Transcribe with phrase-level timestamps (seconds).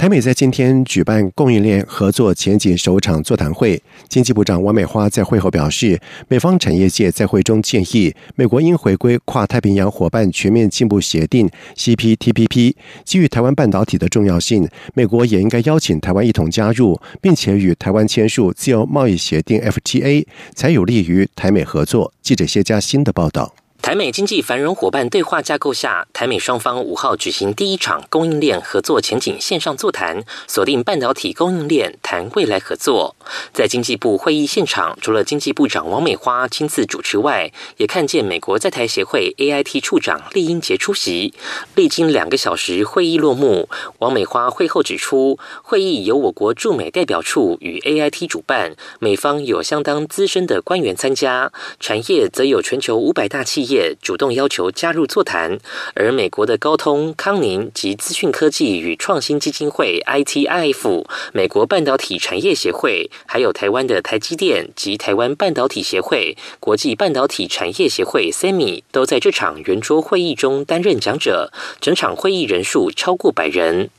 [0.00, 3.78] 台美在今天举办供应链合作前景首场座谈会，
[4.08, 12.74] 经济部长王美花在会后表示，美方产业界在会中建议，美国应回归跨太平洋伙伴全面进步协定 （CPTPP）。
[13.04, 20.24] 基于台湾半导体的重要性，美国也应该邀请台湾一同加入，并且与台湾签署自由贸易协定 （FTA），
[20.54, 22.10] 才有利于台美合作。
[22.22, 23.54] 记者谢佳欣的报道。
[23.82, 33.16] 台美经济繁荣伙伴对话架构下，台美双方五号举行第一场供应链合作前景线上座谈，锁定半导体供应链谈未来合作。
[33.54, 41.32] 在经济部会议现场，除了经济部长王美花亲自主持外，也看见美国在台协会 AIT 处长厉英杰出席。
[41.74, 53.69] 历经两个小时会议落幕，王美花会后指出，会议由我国驻美代表处与 AIT 主办，美方有相当资深的官员参加，产业则有全球五百大企业。
[53.70, 55.58] 业主动要求加入座谈，
[55.94, 73.90] 而美国的高通、康宁及资讯科技与创新基金会 （ITIF）、美国半导体产业协会，还有台湾的台积电及台湾半导体协会、国际半导体产业协会 （SEMI） 都在这场圆桌会议中担任讲者，整场会议人数超过百人。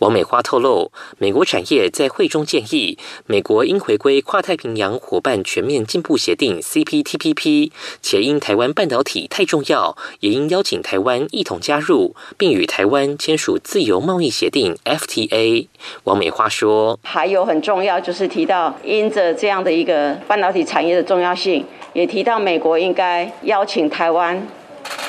[0.00, 7.70] 王美花透露，美国产业在会中建议，美国应回归跨太平洋伙伴全面进步协定 （CPTPP），
[8.02, 15.66] 且因台湾半导体太重要，也应邀请台湾一同加入，并与台湾签署自由贸易协定 （FTA）。
[16.04, 24.46] 王美花说：“还有很重要，就是提到因着这样的一个半导体产业的重要性，也提到美国应该邀请台湾、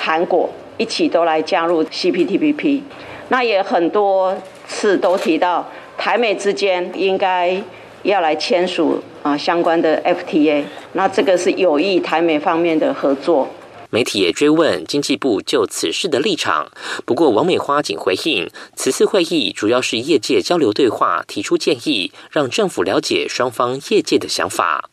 [0.01, 2.81] 韩国一起都来加入 CPTPP。
[3.29, 4.35] 那也很多
[4.67, 7.61] 次都提到台美之间应该
[8.03, 10.63] 要来签署啊相关的 FTA。
[10.93, 13.47] 那这个是有益台美方面的合作。”
[13.91, 16.69] 媒体也追问经济部就此事的立场，
[17.05, 24.91] 不过王美花仅回应，此次会议主要是业界交流对话，提出建议，让政府了解双方业界的想法。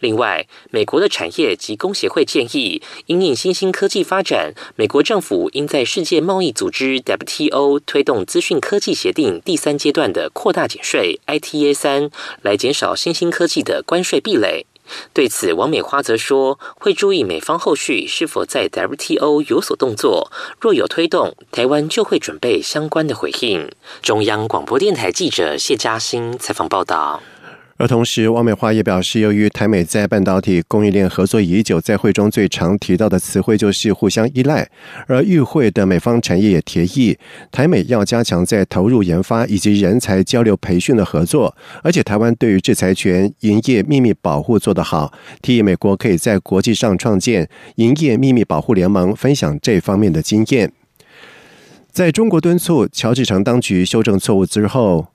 [0.00, 12.10] 另外，美国的产业及工协会建议，因应新兴科技发展，美国政府应在世界贸易组织 WTO 推动资讯科技协定第三阶段的扩大减税 ITA 三，
[12.42, 14.66] 来减少新兴科技的关税壁垒。
[15.14, 23.70] 对此，王美花则说，会注意美方后续是否在 WTO 有所动作，若有推动，台湾就会准备相关的回应。
[24.02, 27.22] 中央广播电台记者谢嘉欣采访报道。
[27.78, 34.68] 而同时，汪美花也表示，由于台美在半导体供应链合作已久，在会中最常提到的词汇就是互相依赖。
[35.06, 37.18] 而与会的美方产业也提议，
[37.50, 41.56] 台美要加强在投入研发以及人才交流培训的合作。
[41.82, 50.72] 而且，台湾对于制裁权、营业秘密保护做得好，提议美国可以在国际上创建营业秘密保护联盟，分享这方面的经验。
[51.90, 55.08] 在中国敦促乔治城当局修正错误之后，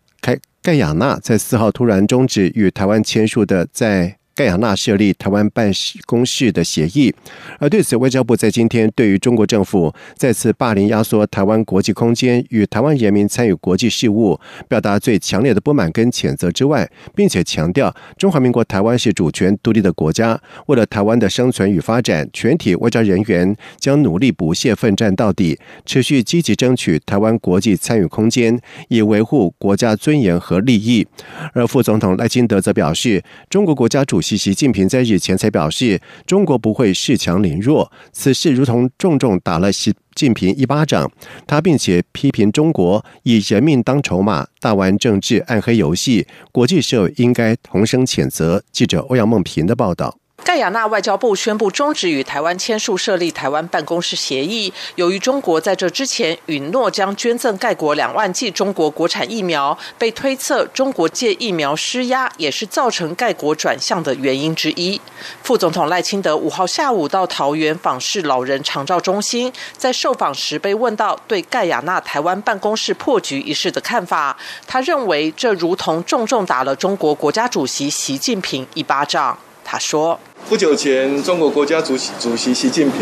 [0.62, 4.18] 盖亚纳在四号突然终止与台湾签署的在。
[4.38, 5.72] 盖亚纳设立台湾办
[6.06, 7.12] 公室的协议，
[7.58, 14.40] 而对此，外交部在今天对于中国政府再次霸凌压缩台湾国际空间与台湾人民参与国际事务，
[14.70, 31.08] 表达最强烈的不满跟谴责之外，并且强调中华民国台湾是主权独立的国家，为了台湾的生存与发展，全体外交人员将努力不懈奋战到底，持续积极争取台湾国际参与空间，以维护国家尊严和利益。
[31.54, 34.48] 而副总统赖清德则表示，中国国家主席。
[34.48, 41.12] 习近平在日前才表示，中国不会恃强凌弱，此事如同重重打了习近平一巴掌。
[41.46, 48.64] 他并且批评中国以人命当筹码，大玩政治暗黑游戏，国际社会应该同声谴责。
[48.72, 50.18] 记者欧阳梦平的报道。
[50.48, 54.74] 盖亚纳外交部宣布终止与台湾签署设立台湾办公室协议。
[54.96, 65.02] 由于中国在这之前允诺将捐赠盖国两万剂中国国产疫苗，被推测中国借疫苗施压也是造成盖国转向的原因之一。
[65.44, 79.38] 副总统赖清德五号下午到桃园访视老人长照中心，在受访时被问到对盖亚纳台湾办公室破局一事的看法，他认为这如同重重打了中国国家主席习近平一巴掌。
[79.66, 80.18] 他说。
[80.50, 83.02] 不久前，中国国家主席主席习近平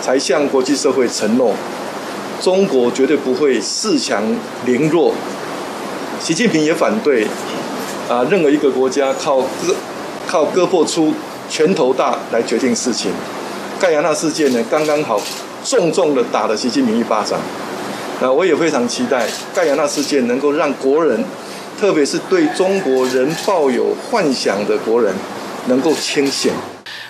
[0.00, 1.52] 才向国际社会承诺，
[2.40, 4.22] 中国绝对不会恃强
[4.64, 5.12] 凌弱。
[6.20, 7.26] 习近平也反对
[8.08, 9.74] 啊，任何一个国家靠割
[10.28, 11.12] 靠割破出
[11.48, 13.10] 拳头大来决定事情。
[13.80, 15.20] 盖亚纳事件呢，刚刚好
[15.64, 17.40] 重重的打了习近平一巴掌。
[18.20, 21.24] 那我也非常期待盖亚那事件能够让国人，
[21.80, 25.12] 特别是对中国人抱有幻想的国人，
[25.66, 26.52] 能够清醒。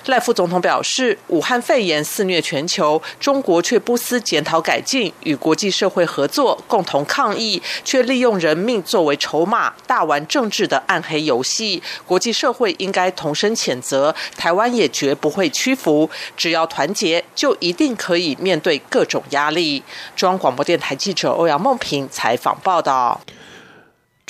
[0.06, 11.82] 赖副总统表示，武汉肺炎肆虐全球，中国却不思检讨改进，与国际社会合作，共同抗疫，却利用人命作为筹码，大玩政治的暗黑游戏。
[12.06, 16.10] 国际社会应该同声谴责，台湾也绝不会屈服。
[16.36, 19.82] 只要团结，就一定可以面对各种压力。
[20.16, 23.20] 中央广播电台记者欧阳梦平采访报道。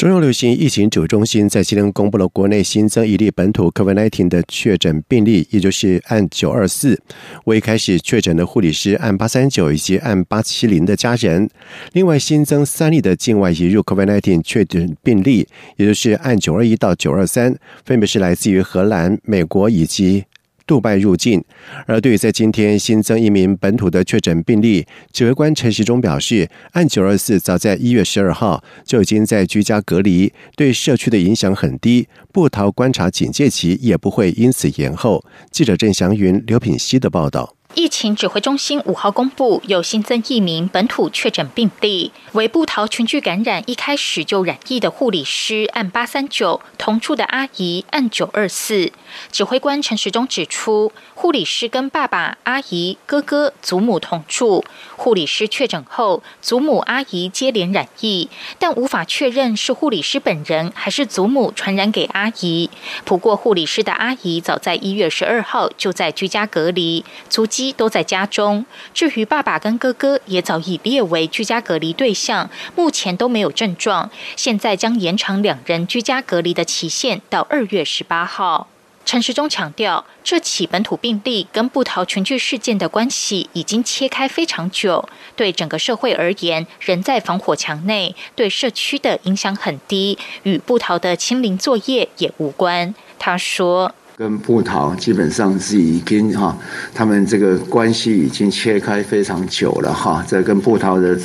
[0.00, 6.98] 中央流行疫情指挥中心在今天公布了国内新增一例本土 COVID-19 的确诊病例，也就是按九二四
[7.44, 11.46] 为开始确诊的护理师按八三九以及按八七零的家人。
[11.92, 17.54] 另外新增三例的境外移入 COVID-19 确诊病例，也就是按九二一到九二三，
[17.84, 20.24] 分别是来自于荷兰、美国以及。
[20.70, 21.42] 杜拜入境，
[21.84, 35.24] 而对于在今天新增一名本土的确诊病例，指挥官陈时中表示，按九二四早在一月十二号就已经在居家隔离，对社区的影响很低，不逃观察警戒期也不会因此延后。
[35.50, 37.56] 记者郑祥云、刘品希的报道。
[37.74, 48.92] 疫情指挥中心五号公布，有新增一名本土确诊病例，为布桃群聚感染一开始就染疫的护理师按八三九，同住的阿姨按九二四。
[49.30, 54.64] 指挥官陈时中指出，护理师跟爸爸、阿姨、哥哥、祖母同住，
[54.96, 58.28] 护理师确诊后，祖母、阿姨接连染疫，
[58.58, 62.68] 但无法确认是护理师本人还是祖母传染给阿姨。
[63.04, 67.59] 不过，护理师的阿姨早在一月十二号就在居家隔离，足迹。
[67.76, 68.64] 都在家中。
[68.94, 74.10] 至于爸爸跟哥哥，也早已列为居家隔离对象，目前都没有症状。
[74.36, 78.68] 现在将延长两人居家隔离的期限到二月十八号。
[79.04, 92.94] 陈时中强调，这起本土病例跟布桃群聚事件的关系已经切开非常久，对整个社会而言，人在防火墙内，对社区的影响很低，与布桃的清零作业也无关。
[93.18, 93.92] 他说。
[94.20, 96.54] 跟布桃基本上是已经哈，
[96.92, 101.18] 他们这个关系已经切开非常久了哈，这跟布桃的，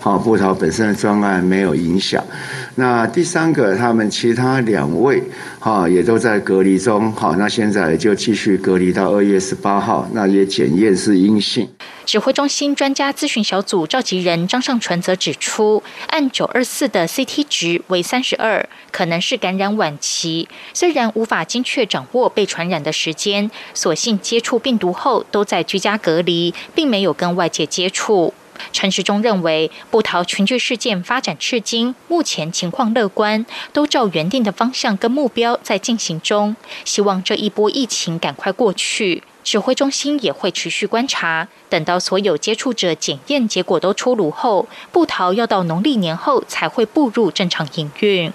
[0.00, 2.20] 哈布桃本身的专案没有影响。
[2.74, 5.22] 那第三个，他们其他两位
[5.60, 11.68] 哈也都在隔离中哈，那现在就继续隔离到二月十八号，那也检验是阴性。
[12.04, 20.48] 指挥中心专家咨询小组召集人张尚纯则指出，按九二四的 CT 值为三十二，可能是感染晚期。
[20.74, 28.34] 虽然无法精确掌握被传染的时间，所幸接触病毒后都在居家隔离，并没有跟外界接触。
[28.72, 36.54] 陈时中认为，布桃群聚事件发展至今，目前情况乐观，都照原定的方向跟目标在进行中。
[36.84, 39.22] 希望这一波疫情赶快过去。
[39.42, 48.32] 指挥中心也会持续观察，等到所有接触者检验结果都出炉后，布桃要到农历年后才会步入正常营运。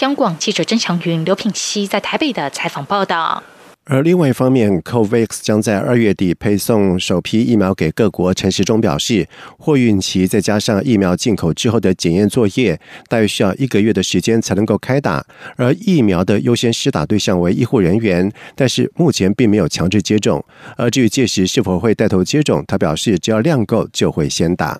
[0.00, 3.42] 央广记者曾祥云、刘品熙在台北的采访报道。
[3.86, 8.32] 而另外一方面，COVAX 将在二月底配送首批疫苗给各国。
[8.32, 9.26] 陈时中表示，
[9.58, 12.78] 货运期再加上疫苗进口之后的检验作业，
[13.08, 15.26] 大约需要一个月的时间才能够开打。
[15.56, 20.44] 而疫苗的优先施打对象为医护人员，但是目前并没有强制接种。
[20.76, 24.78] 而至于届时是否会带头接种，他表示只要量够就会先打。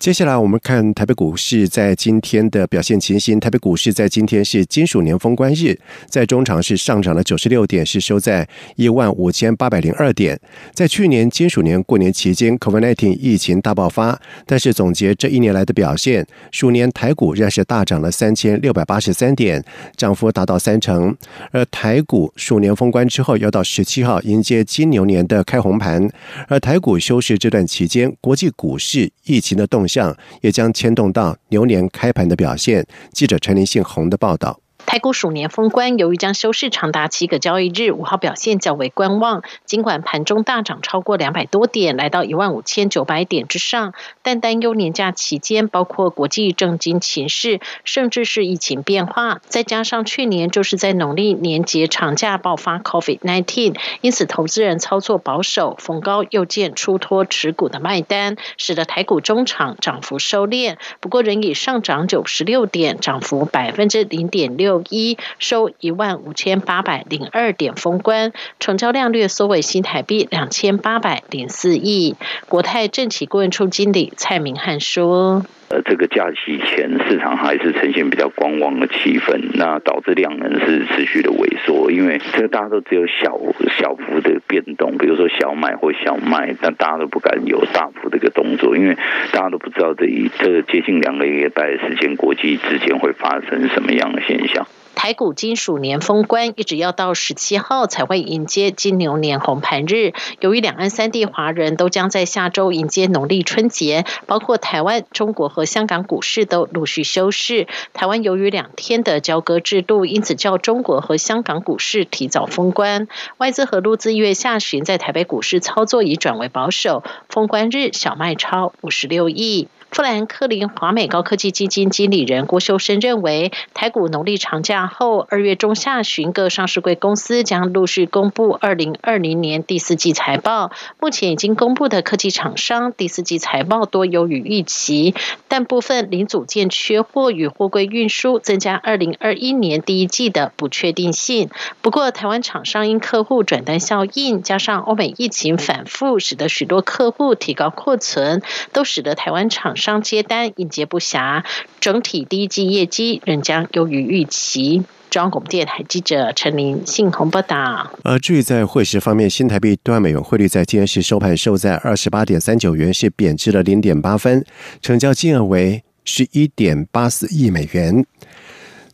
[0.00, 3.38] 接下来我们看台北股市在今天的表现情形。
[3.38, 5.78] 台北股市在今天是金属年封关日，
[6.08, 10.40] 在中场是上涨了九十六点，是收在一万五千八百零二点。
[10.72, 19.62] 在去年金属年过年期间，COVID-19 疫情大爆发，但是总结这一年来的表现，鼠年台股仍是大涨了三千六百八十三点，
[19.98, 21.14] 涨幅达到三成。
[21.50, 26.10] 而台股鼠年封关之后，要到十七号迎接金牛年的开红盘。
[26.48, 29.86] 而台股休市这段期间，国际股市疫情的动。
[29.90, 32.86] 项也将牵动到牛年开盘的表现。
[33.12, 34.60] 记者陈林信宏的报道。
[34.90, 39.44] 台股鼠年封关，由于将休市长达七个交易日，五号表现较为观望。
[39.64, 43.94] 尽管盘中大涨超过两百多点，来到一万五千九百点之上，
[44.24, 60.78] 但担忧年假期间包括国际政经情势，甚至是疫情变化，再加上去年就是在农历年节长假爆发 COVID-19，因此投资人操作保守，逢高又见出脱持股的卖单，使得台股中场涨幅收敛。
[60.98, 64.79] 不过仍以上涨九十六点，涨幅百分之零点六。
[64.88, 72.16] 一收一万五千八百零二点封关，成交量略缩为新台币两千八百零四亿。
[72.48, 81.92] 国泰政企顾问处经理蔡明汉说：“呃，这个假期前市场还是呈现比较观望的气氛，那导致量能是持续的萎缩。
[81.92, 83.38] 因为这个大家都只有小
[83.78, 88.96] 小幅的变动，比如说小买或小卖，但大家都不敢有大幅的一个动作，因为
[89.30, 94.66] 大家都不知道这一这接近两个礼拜的时间，国际之间会发生什么样的现象。
[94.94, 100.12] 台股金属年封关，一直要到十七号才会迎接金牛年红盘日。
[100.40, 107.66] 由于两岸三地华人都将在下周迎接农历春节，包括台湾、中国和香港股市都陆续休市。
[107.94, 113.08] 台湾由于两天的交割制度，因此较中国和香港股市提早封关。
[113.38, 119.68] 外资和陆资一月下旬在台北股市操作已转为保守，封关日小卖超五十六亿。
[119.90, 130.70] 富兰克林华美高科技基金经理人郭修生认为，台股农历长假后，二月中下旬各上市柜公司将陆续公布二零二零年第四季财报。
[131.00, 135.16] 目前已经公布的科技厂商第四季财报多优于预期，
[135.48, 141.50] 但部分零组件缺货与货柜运输增加二零二一年第一季的不确定性。
[141.82, 148.40] 不过，台湾厂商因客户转单效应，加上欧美疫情反复，使得许多客户提高库存，
[148.72, 149.74] 都使得台湾厂。
[149.80, 151.44] 商接单应接不暇，
[151.80, 154.84] 整体第一季业绩仍将优于预期。
[155.10, 157.90] 中央广播电台记者陈琳信洪报道。
[158.04, 164.44] 而至于在汇市方面，新台币兑美元汇率在今天是收盘收在二十八点三九元，是贬值了零点八分，
[164.80, 168.06] 成交金额为十一点八四亿美元。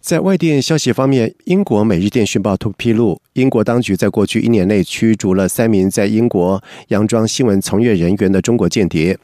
[0.06, 3.20] 在外电消息方面，英国《每日电讯报》突披露。
[3.32, 9.12] 英国当局在过去一年内驱逐了三名在英国佯装新闻从业人员的中国间谍。《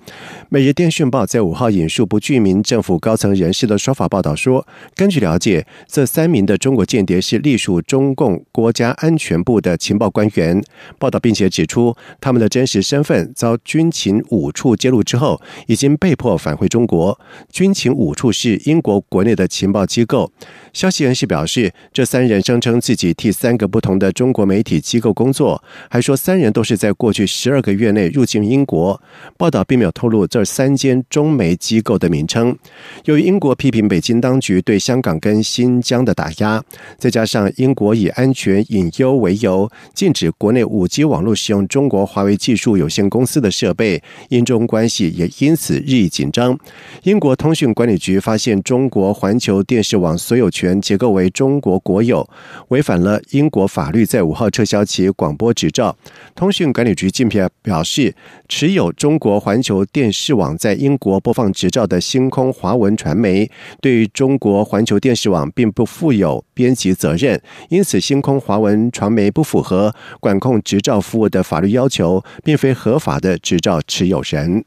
[0.49, 10.61] 每日电讯报》在五号引述不具名政府高层人士的说法报道说，根据了解，这三名的中国间谍是隶属中共国家安全部的情报官员。
[10.99, 17.19] 报道并且指出，他们的真实身份遭军情五处揭露之后，已经被迫返回中国。
[17.53, 20.31] 军情五处是英国国内的情报机构。
[20.73, 23.93] 消息人士表示，这三人声称自己替三个不同。
[23.99, 29.01] 的中国媒体机构工作，还说三人都是在过去十二个月内入境英国。
[29.37, 32.57] 报道并没有透露这三间中媒机构的名称。
[33.05, 36.63] 由于英国批评北京当局对香港跟新疆的打压，
[36.99, 46.59] 再加上英国以安全隐忧为由，禁止国内五 G 网络使用中国华为技术有限公司的设备，英中关系也因此日益紧张。
[47.05, 52.29] 英国通讯管理局发现中国环球电视网所有权结构为中国国有，
[52.69, 53.93] 违反了英国法。
[53.93, 55.95] 律在五号撤销其广播执照。
[56.35, 58.15] 通讯管理局近片表示，
[58.49, 63.49] 持有中国环球电视网在英国播放执照的星空华文传媒，
[63.81, 74.65] 对于中国环球电视网并不负有编辑责任，因此星空华文传媒不符合管控执照服务的法律要求，并非合法的执照持有人。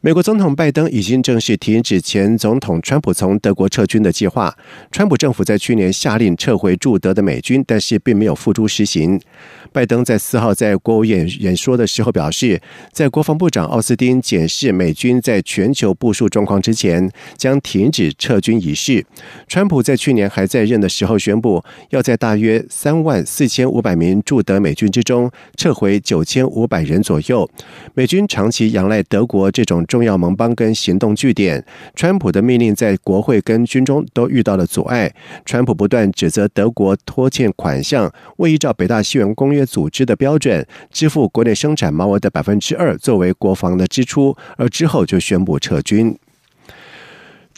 [0.00, 4.56] 美国总统拜登已经正式停止前总统川普从德国撤军的计划。
[4.92, 9.20] 川普政府在去年下令撤回驻德的美军，但是并没有付诸实行。
[9.72, 12.60] 拜登在四号在国务院演说的时候表示，
[12.92, 19.04] 在国防部长奥斯汀检视美军在全球部署状况之前，将停止撤军仪式。
[19.48, 27.50] 川普在去年还在任的时候宣布，要在大约三万四千五百名驻德美军之中撤回九千五百人左右。
[27.94, 31.64] 美军长期仰赖德国这种重要盟邦跟行动据点。
[31.96, 35.12] 川普的命令在国会跟军中都遇到了阻碍。
[35.44, 39.64] 川普不断指责德国拖欠款项，未依照北大西洋公约。
[39.68, 46.18] 组织的标准支付国内生产毛额的百分之二作为国防的支出，而之后就宣布撤军。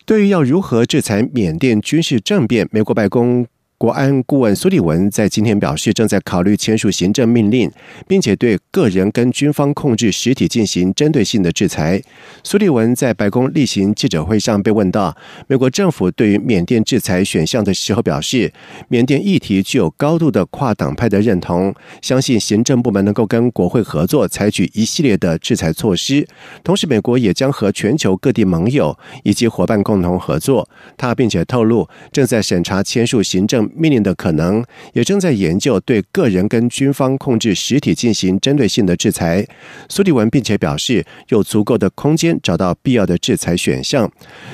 [0.05, 3.47] 对于要如何制裁缅甸军事政变，美国白宫。
[3.81, 7.71] 国安顾问苏利文在今天表示，正在考虑签署行政命令，
[8.07, 12.03] 并且对个人跟军方控制实体进行针对性的制裁。
[12.45, 18.53] 苏利文在白宫例行记者会上被问到美国政府对于缅甸制裁选项的时候，表示
[18.89, 26.29] 缅甸议题具有高度的跨党派的认同，相信行政部门能够跟国会合作，采取一系列的制裁措施。
[26.63, 30.69] 同时，美国也将和全球各地盟友以及伙伴共同合作。
[30.99, 33.70] 他并且透露，正在审查签署行政。
[33.75, 39.47] 命令的可能，也正在研究对个人跟军方控制实体进行针对性的制裁。
[39.89, 44.11] 苏迪文并且表示，有足够的空间找到必要的制裁选项。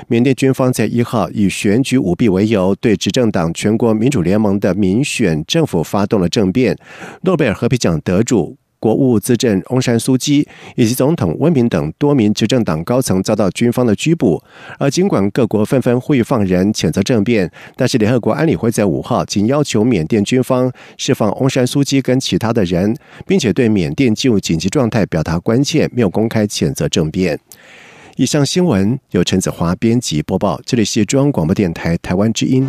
[0.09, 6.77] 缅甸军方在一号以选举舞弊为由，对执政党全国民主联盟的民选政府发动了政变。
[7.23, 8.57] 诺贝尔和平奖得主。
[8.87, 14.41] 国务资政翁山苏基以及总统温敏等多名执政党高层遭到军方的拘捕，
[14.79, 27.37] 而尽管各国纷纷呼吁放人、谴责政变，但是联合国安理会在五号仅要求缅甸军方释放翁山苏基跟其他的人，并且对缅甸进入紧急状态表达关切，没有公开谴责政变。
[28.15, 32.69] 以上新闻由陈子华编辑播报，这里是中央广播电台台湾之音。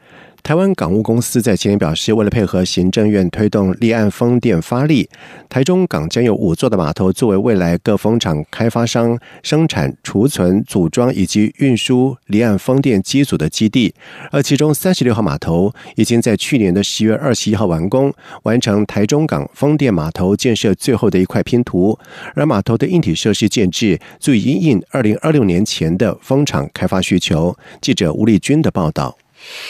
[0.43, 5.07] 台湾港务公司在前天表示，为了配合行政院推动离岸风电发力，
[5.47, 13.93] 台中港将有五座的码头作为未来各风场开发商生产、储存、组装以及运输离岸风电机组的基地。
[14.31, 18.11] 而其中三十六号码头已经在去年的十月二十一号完工，
[18.43, 21.97] 完成台中港风电码头建设最后的一块拼图。
[22.35, 27.55] 而码头的硬体设施建制足以应应二零二六年前的风场开发需求。
[27.79, 29.15] 记者吴丽君的报道。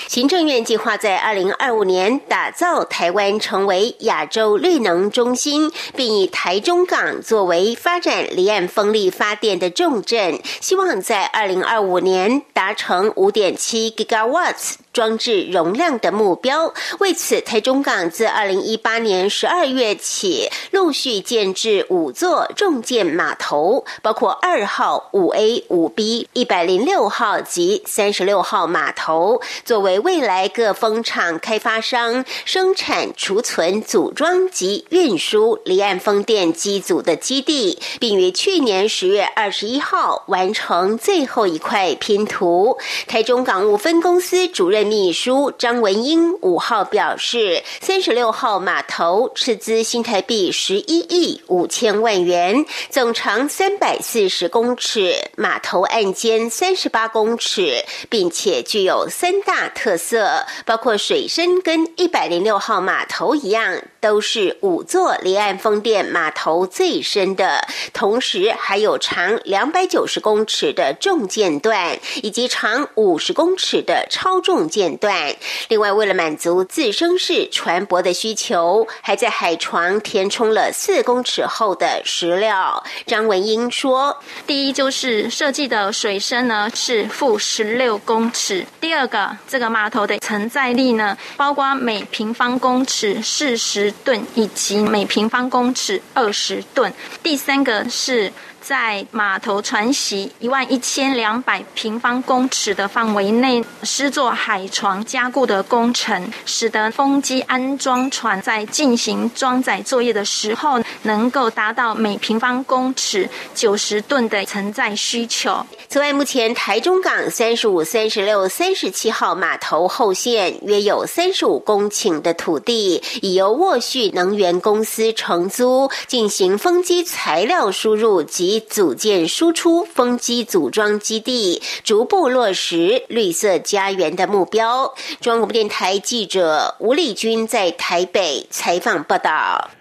[0.07, 14.75] 行政院计划在二零二五年打造台湾成为亚洲绿能中心，并以台中港作为发展离岸风力发电的重镇，希望在二零二五年达成五点七 gigawatts。
[14.93, 16.73] 装置容量的目标。
[16.99, 42.77] 为此，台中港自二零一八年十二月起，陆续建制五座重建码头，包括二号、五 A、五 B、一百零六号及三十六号码头，作为未来各风场开发商生产、储存、组装及运输离岸风电机组的基地，并于去年十月二十一号完成最后一块拼图。
[43.07, 44.81] 台中港务分公司主任。
[44.91, 74.61] 秘书张文英五号表示，三十六号码头斥资新台币十一亿五千万元，总长三百四十公尺，码头岸间三十八公尺，并且具有三大特色，包括水深跟一百零六号码头一样，都是五座离岸风电码头最深的，同时还有长两百九十公尺的重舰段，以及长五十公尺的超重。
[74.71, 75.35] 间段。
[75.67, 82.81] 另外，为了满足自生式船舶的需求，还在海床填充了四公尺厚的石料。
[83.05, 88.65] 张文英说：“第一就是设计的水深呢是负十六公尺。
[88.79, 96.93] 第二个，这个码头的承载力呢，包括每平方公尺四十吨以及每平方公尺二十吨。
[97.21, 115.65] 第三个是。”在码头船席一万一千两百平方公尺的范围内施作海床加固的工程，使得风机安装船在进行装载作业的时候，能够达到每平方公尺九十吨的承载需求。
[115.89, 128.51] 此外，目前台中港三十五、三十六、三十七号码头后线约有三十五公顷的土地，已由沃旭能源公司承租，进行风机材料输入及。
[128.61, 134.93] 组建输出风机组装基地，逐步落实绿色家园的目标。
[135.19, 139.71] 中央广播电台记者吴丽君在台北采访报道。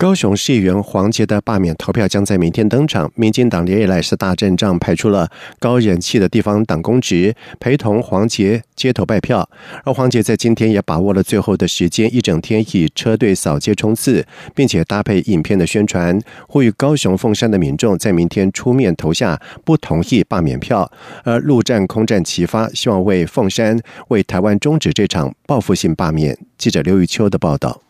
[0.00, 3.10] 高雄市议员黄杰的罢免投票将在明天登场。
[3.16, 9.50] 民进党连日来是大阵仗，派出了高人气的地方党公职陪同黄杰街头拜票。
[9.82, 20.88] 而黄杰在今天也把握了最后的时间，一整天以车队扫街冲刺，并且搭配影片的宣传，呼吁高雄凤山的民众在明天出面投下不同意罢免票。
[21.24, 23.76] 而陆战空战齐发，希望为凤山、
[24.10, 26.38] 为台湾终止这场报复性罢免。
[26.56, 27.87] 记者刘玉秋的报道。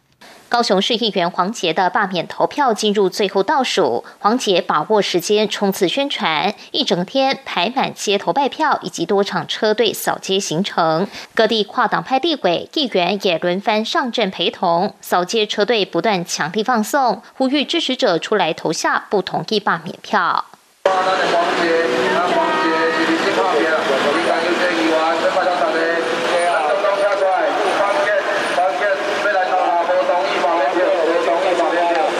[0.48, 20.46] 高雄市议员黄杰的罢免投票进入最后倒数，黄杰把握时间冲刺宣传，一整天排满街头拜票以及多场车队扫街行程，各地跨党派地委议员也轮番上阵陪同，扫街车队不断强力放送，呼吁支持者出来投下不同意罢免票。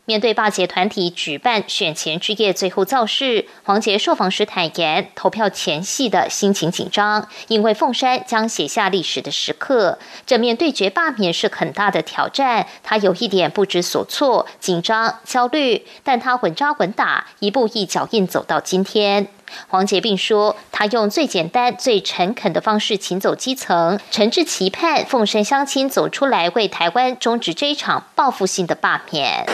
[0.08, 19.26] 面对罢捷团体举办选前之夜最后造势，黄杰受访时坦言，投票前夕的心情紧张，因为凤山将写下历史的时刻，正面对决罢免是很大的挑战，他有一点不知所措、紧张、焦虑，但他稳扎稳打，一步一脚印走到今天。
[19.68, 29.46] 黄杰并说，他用最简单、最诚恳的方式请走基层，诚挚期盼凤山乡亲走出来，为台湾终止这一场报复性的罢免。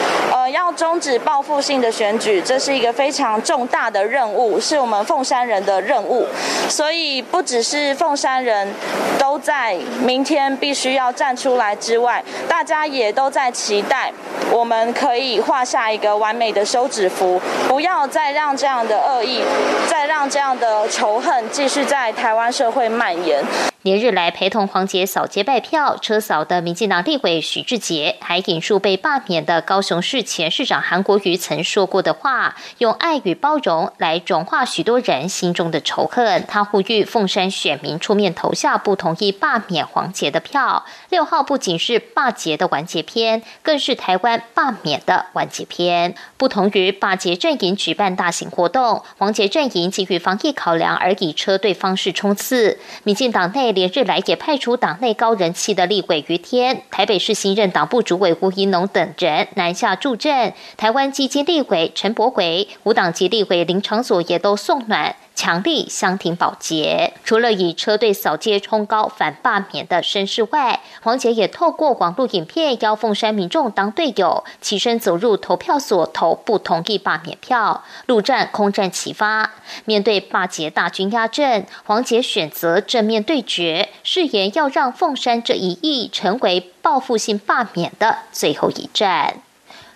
[0.48, 6.26] 要终止报复性的选举，这是一个非常重大的任务，是我们凤山人的任务。
[6.68, 8.72] 所以，不只是凤山人
[9.18, 14.12] 都在明天必须要站出来之外，大家也都在期待，
[14.50, 19.42] 我们可以画下一个完美的休止符，不要再让这样的恶意，
[19.88, 23.42] 再让这样的仇恨继续在台湾社会蔓延。
[23.84, 36.46] 连日来陪同黄杰扫街拜票、车扫的民进党立委许志杰，还引述被罢免的高雄市前市长韩国瑜曾说过的话，用爱与包容来融化许多人心中的仇恨。
[36.48, 40.86] 他呼吁凤山选民出面投下不同意罢免黄杰的票。
[41.10, 46.14] 六号不仅是罢节的完结篇，更是台湾罢免的完结篇。
[46.38, 52.78] 不同于罢节阵营举办大型活动，黄杰阵营基于防疫考量而以车队方式冲刺。
[53.02, 53.73] 民进党内。
[53.74, 60.54] 连日来也派出党内高人气的立委于天、台北市新任党部主委吴怡农等人南下助阵。
[60.76, 65.16] 台湾基金立委陈柏伟、无党籍立委林长佐也都送暖。
[65.34, 79.50] 强力相挺保洁，除了以车队扫街冲高反罢免的声势外，黄杰也透过网络影片邀凤山民众当队友，起身走入投票所投不同意罢免票，陆战空战齐发。
[79.84, 89.42] 面对罢捷大军压阵，黄杰选择正面对决，誓言要让凤山这一役成为报复性罢免的最后一战。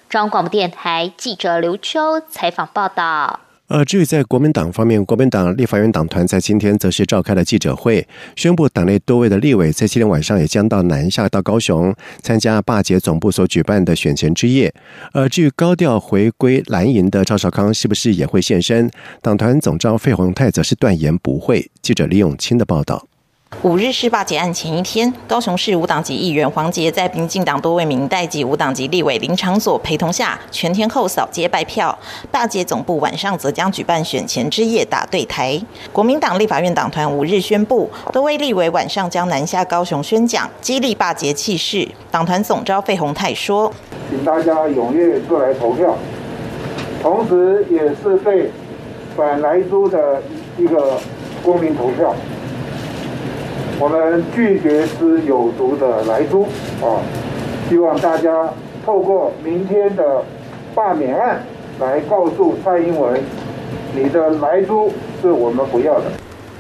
[0.09, 3.41] 中央广播电台记者刘秋采访报道。
[3.69, 14.73] 呃，至于在国民党方面，国民党立法院党团在今天则是召开了记者会，宣布党内多位的立委在今天晚上也将到南下到高雄参加霸捷总部所举办的选前之夜。
[15.13, 18.91] 呃，至于高调回归蓝营的赵少康是不是也会现身？
[19.21, 21.71] 党团总召费鸿泰则是断言不会。
[21.83, 23.07] 记者李永清的报道。
[23.65, 31.99] 五日事罢结案前一天，高雄市无党籍议员黄杰在民进党多位民代及无党籍立委林长佐陪同下，全天候扫街拜票。
[32.31, 35.61] 霸捷总部晚上则将举办选前之夜打对台。
[35.93, 41.89] 国民党立法院党团五日宣布，多位立委晚上将南下高雄宣讲，激励霸捷气势。
[42.13, 43.73] 党团总召费鸿泰说
[44.09, 45.97] ：“请大家踊跃出来投票，
[47.03, 48.53] 同时也是对
[49.17, 50.23] 反来租的
[50.57, 51.01] 一个
[51.43, 52.15] 公民投票。”
[53.81, 56.43] 我们拒绝吃有毒的来猪
[56.83, 56.99] 啊！
[57.69, 58.53] 希望大家
[58.85, 60.25] 透过明天的
[60.75, 61.41] 罢免案
[61.79, 63.23] 来告诉蔡英文，
[63.95, 64.91] 你的来猪
[65.23, 66.07] 是我们不要的。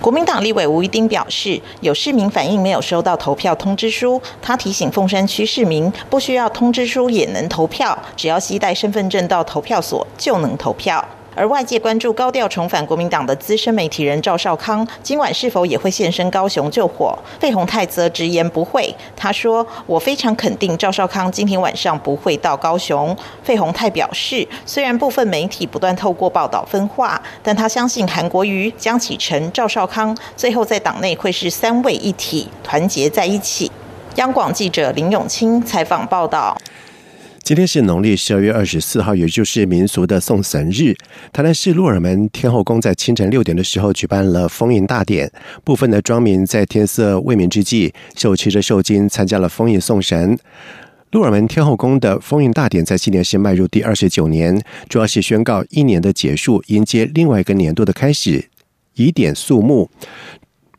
[0.00, 11.04] 国民党立委吴一丁表示，有市民反映没有收到投票通知书，他提醒凤山区市民，不需要通知书也能投票，只要携带身份证到投票所就能投票。
[11.38, 17.16] 而外界关注高调重返国民党的资深媒体人赵少康，今晚是否也会现身高雄救火？
[17.38, 18.92] 费鸿泰则直言不会。
[19.14, 33.70] 他说：“我非常肯定赵少康今天晚上不会到高雄。”费鸿泰表示，虽然部分媒体不断透过报道分化，但他相信韩国瑜、江启臣、赵少康最后在党内会是三位一体，团结在一起。
[34.16, 36.58] 央广记者林永清采访报道。
[37.48, 40.94] 今天是农历十二月二十四号，也就是民俗的送神日。
[41.32, 45.32] 台南市鹿耳门天后宫在清晨六点的时候举办了封印大典，
[45.64, 50.38] 部分的庄民在天色未明之际，手持着寿金参加了封印送神。
[51.12, 58.44] 鹿耳门天后宫的封印大典在今年是迈入第二十九年，主要是宣告一年的结束，迎接另外一个年度的开始，
[58.96, 59.88] 以点肃穆。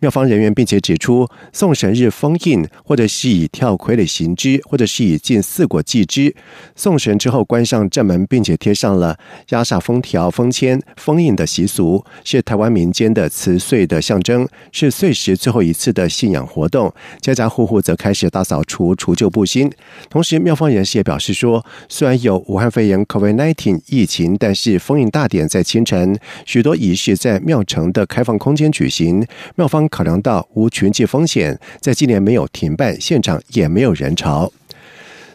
[0.02, 6.34] 庙方人员并且指出，送神日封印，或者是以跳傀儡行之，或者是以进四果祭之。
[6.74, 9.18] 送神之后关上正门，并且贴上了
[9.50, 16.94] 压煞封条、封签、封印的习俗，是台湾民间的辞岁的象征，是岁时最后一次的信仰活动。
[17.20, 19.70] 家家户户则开始大扫除，除旧布新。
[20.10, 29.28] 同时，庙方人士也表示说，虽然有武汉肺炎 （COVID-19） 疫情，但是封印大典在清晨，许多仪式在庙城的开放空间举行。
[29.56, 29.89] 庙方。
[29.90, 34.52] 考量到无群聚风险，在今年没有停办，现场也没有人潮。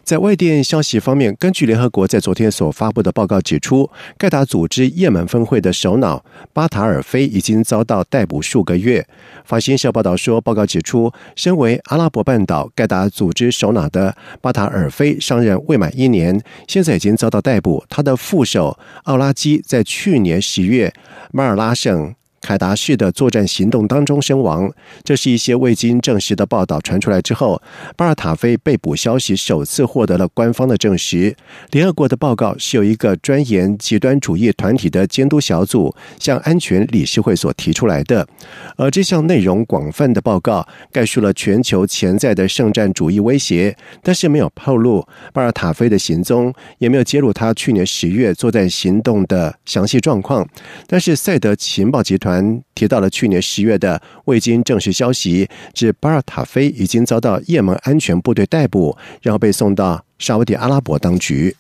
[0.03, 9.07] 在外电消息方面，根据联合国在昨天所发布的报告指出，盖达组织也门分会的首脑巴塔尔菲已经遭到逮捕数个月。
[9.47, 16.39] 法新社报道说，报告指出，身为阿拉伯半岛盖达组织首脑的巴塔尔菲上任未满一年，
[16.69, 17.83] 现在已经遭到逮捕。
[17.89, 20.93] 他的副手奥拉基在去年十月
[21.33, 22.15] 马尔拉省。
[22.45, 24.71] 凯达市的作战行动当中身亡。
[25.03, 27.63] 这是一些未经证实的报道传出来之后，
[27.97, 31.35] 巴尔塔菲被捕消息首次获得了官方的证实。
[31.71, 38.27] 联合国的报告是由一个专研极端主义团体的监督小组向安全理事会所提出来的，
[38.77, 50.47] 而这项内容广泛的报告概述了全球潜在的圣战主义威胁，但是没有透露巴尔塔菲的行踪，也没有揭露他去年十月作战行动的详细状况。
[50.87, 52.34] 但是赛德情报集团
[52.75, 61.55] 提到了去年十月的未经证实消息，指巴尔塔菲已经遭到也门安全部队逮捕，然后被送到沙地阿拉伯当局。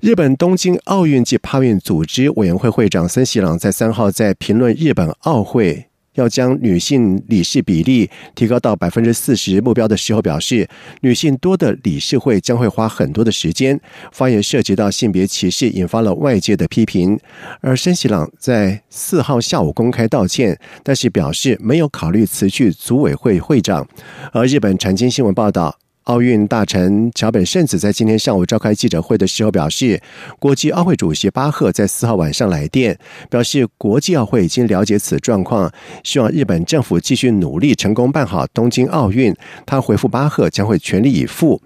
[0.00, 10.68] 日本东京奥运及帕运组织委员会会长森喜朗在三号在评论日本奥会要将女性理事比例提高到百分之四十目标的时候表示，
[11.00, 13.80] 女性多的理事会将会花很多的时间。
[14.12, 17.18] 发言涉及到性别歧视，引发了外界的批评。
[17.60, 23.86] 而申喜朗在四号下午公开道歉，但是表示没有考虑辞去组委会会长。
[24.32, 25.81] 而日本产经新闻报道。
[26.04, 30.00] 奥运大臣桥本圣子在今天上午召开记者会的时候表示，
[30.40, 32.98] 国际奥会主席巴赫在四号晚上来电，
[33.30, 39.32] 表示国际奥会已经了解此状况，希望日本政府继续努力，成功办好东京奥运。
[39.64, 41.62] 他回复巴赫将会全力以赴。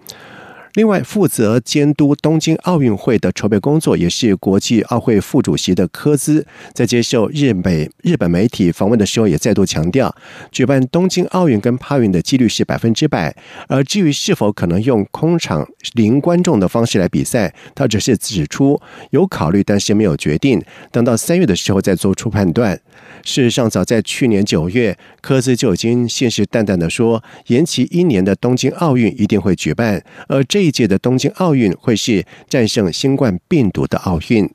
[0.77, 10.15] 另外，负责监督东京奥运会的筹备工作，也是国际奥会副主席的科兹，在接受日美日本媒体访问的时候，也再度强调，
[10.53, 13.35] 举办东京奥运跟帕运的几率是百分之百。
[13.69, 18.79] 而至于是否可能用空场零观众的方式来比赛，他只是指出
[19.13, 20.63] 有考虑，但是没有决定，
[20.93, 22.79] 等到三月的时候再做出判断。
[23.27, 34.49] 事实上，早在去年九月，科兹就已经信誓旦旦的说，延期一年的东京奥运一定会举办，而这一届的东京奥运会是战胜新冠病毒的奥运。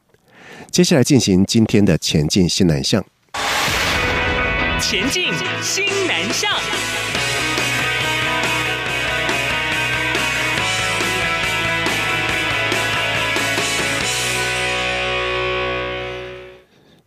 [0.71, 3.05] 接下来进行今天的前进新南向，
[4.79, 5.25] 前进
[5.61, 6.49] 新南向。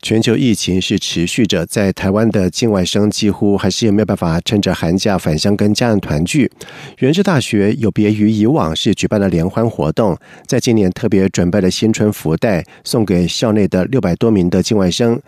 [0.04, 6.52] 全球疫情是持续着，在台湾的境外生几乎还是没有办法趁着寒假返乡跟家人团聚。
[6.98, 10.14] 原治大学有别于以往是举办了联欢活动，
[10.46, 15.18] 在今年特别准备了新春福袋送给校内的六百多名的境外生。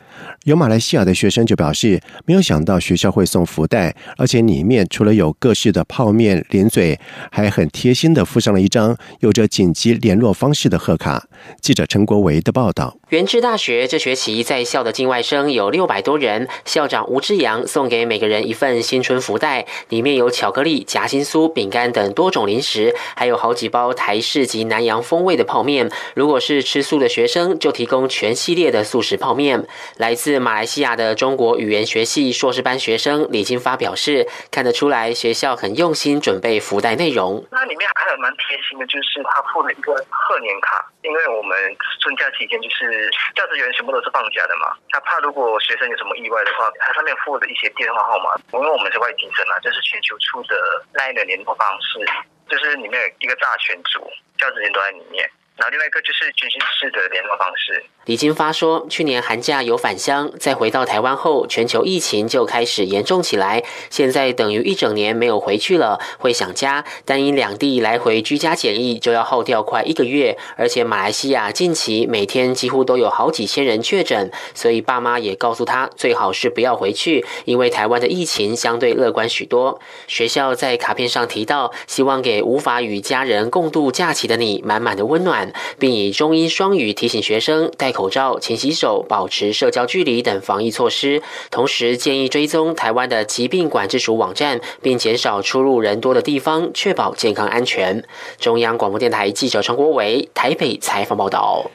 [0.44, 11.26] 有马来西亚的学生就表示，没有想到学校会送福袋，而且里面除了有各式的泡面、零嘴，还很贴心的附上了一张有着紧急联络方式的贺卡。
[11.62, 12.98] 记者陈国维的报道。
[13.08, 25.90] 原治大学这学期在校的境外生有六百多人，校长吴志阳送给每个人一份新春福袋，里面有巧克力、夹心酥、饼干等多种零食，还有好几包台式及南洋风味的泡面。
[26.14, 29.66] 如果是吃素的学生，就提供全系列的素食泡面。
[29.96, 37.44] 来自马来西亚的中国语言学系硕士班学生李金发表示，看得出来学校很用心准备福袋内容。
[37.52, 41.54] 那里面还有蛮贴心的，就是他附了一个贺年卡，因为我们
[42.00, 44.56] 春假期间就是教职员全部都是放假的。
[44.56, 50.56] 嘛，他怕如果学生有什么意外的话，他上面附的一些电话号码，因为我们是外籍生嘛，就是全球处的
[50.94, 52.00] 那一的联络方式，
[52.48, 55.30] 就是里面有一个大群组，教职员都在里面。
[55.56, 57.84] 然后另外一个就是军训室的联络方式。
[58.06, 63.64] 李金发说，去年寒假有返乡，在回到台湾后，全球疫情就开始严重起来。
[63.90, 66.84] 现在等于一整年没有回去了，会想家。
[67.04, 79.80] 但因两地来回居家检疫就要耗掉快一个月，而且马来西亚近期每天几乎都有好几千人确诊，所以爸妈也告诉他，最好是不要回去，因为台湾的疫情相对乐观许多。
[80.06, 85.52] 学校在卡片上提到，希望给无法与家人共度假期的你满满的温暖。
[85.80, 91.22] 并以中英双语提醒学生戴口罩、勤洗手、保持社交距离等防疫措施。
[91.50, 98.04] 同时建议追踪台湾的疾病管制署网站，并减少出入人多的地方，确保健康安全。
[98.38, 101.70] 中央广播电台记者陈国伟台北采访报道。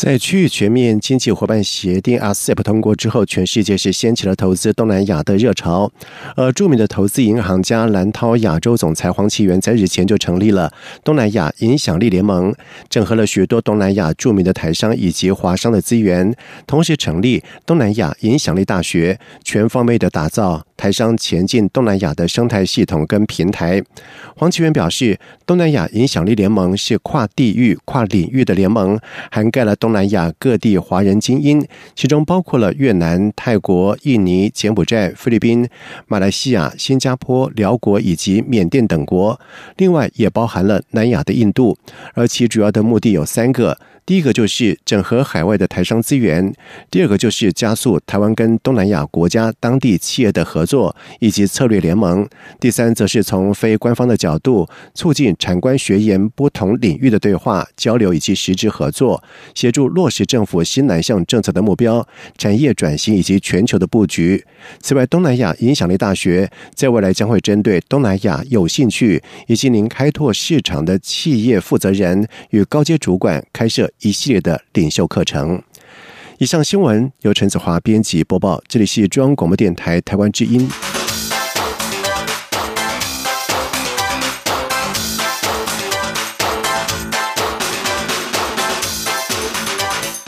[0.00, 5.92] 在区域全面经济伙伴协定 （RCEP） 通过之后，全世界是掀起了投资东南亚的热潮。
[6.34, 10.72] 而著名的投资银行家蓝涛亚洲总裁黄奇源在日前就成立了
[11.04, 12.54] 东南亚影响力联盟，
[12.88, 16.34] 整合了许多东南亚著名的台商以及华商的资源，
[16.66, 20.64] 同时成立东南亚影响力大学，全方位的打造。
[20.80, 23.82] 台商前进东南亚的生态系统跟平台。
[24.34, 28.98] 黄奇源表示，东南亚影响力联盟是跨地域、跨领域的联盟，
[29.30, 31.62] 涵盖了东南亚各地华人精英，
[31.94, 35.68] 其中包括了越南、泰国、印尼、柬埔寨、菲律宾、
[36.06, 39.38] 马来西亚、新加坡、辽国以及缅甸等国，
[39.76, 41.76] 另外也包含了南亚的印度，
[42.14, 43.76] 而其主要的目的有三个。
[44.06, 46.52] 第一个就是整合海外的台商资源，
[46.90, 59.22] 第二个就是加速台湾跟东南亚国家当地企业的合作以及策略联盟，第三则是从非官方的角度促进产官学研不同领域的对话交流以及实质合作，
[59.54, 62.04] 协助落实政府新南向政策的目标、
[62.36, 64.44] 产业转型以及全球的布局。
[64.80, 73.88] 此外，东南亚影响力大学在未来将会针对东南亚有兴趣以及您开拓市场的企业负责人与高阶主管开设。
[74.00, 75.62] 一系列的领袖课程。
[76.38, 80.68] 以上新闻由陈子华编辑播报，这里是中央广播电台台湾之音。